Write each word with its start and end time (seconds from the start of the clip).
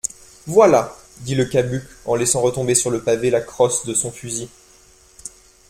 Voilà! 0.47 0.95
dit 1.19 1.35
Le 1.35 1.45
Cabuc 1.45 1.83
en 2.05 2.15
laissant 2.15 2.41
retomber 2.41 2.73
sur 2.73 2.89
le 2.89 3.03
pavé 3.03 3.29
la 3.29 3.39
crosse 3.39 3.85
de 3.85 3.93
son 3.93 4.11
fusil. 4.11 4.49